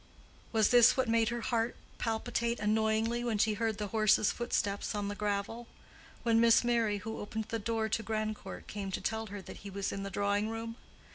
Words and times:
Was 0.51 0.69
this 0.69 0.97
what 0.97 1.07
made 1.07 1.29
her 1.29 1.41
heart 1.41 1.75
palpitate 1.99 2.59
annoyingly 2.59 3.23
when 3.23 3.37
she 3.37 3.53
heard 3.53 3.77
the 3.77 3.89
horse's 3.89 4.31
footsteps 4.31 4.95
on 4.95 5.09
the 5.09 5.15
gravel?—when 5.15 6.39
Miss 6.41 6.63
Merry, 6.63 6.97
who 6.97 7.19
opened 7.19 7.43
the 7.49 7.59
door 7.59 7.87
to 7.89 8.01
Grandcourt, 8.01 8.65
came 8.65 8.89
to 8.93 8.99
tell 8.99 9.27
her 9.27 9.43
that 9.43 9.57
he 9.57 9.69
was 9.69 9.91
in 9.91 10.01
the 10.01 10.09
drawing 10.09 10.49
room? 10.49 10.75